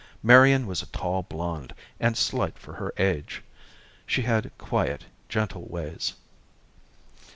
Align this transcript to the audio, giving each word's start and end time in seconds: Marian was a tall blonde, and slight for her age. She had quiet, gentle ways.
Marian 0.23 0.65
was 0.65 0.81
a 0.81 0.87
tall 0.87 1.21
blonde, 1.21 1.75
and 1.99 2.17
slight 2.17 2.57
for 2.57 2.73
her 2.73 2.91
age. 2.97 3.43
She 4.07 4.23
had 4.23 4.49
quiet, 4.57 5.05
gentle 5.29 5.67
ways. 5.67 6.15